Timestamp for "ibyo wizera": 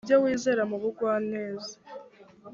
0.03-0.63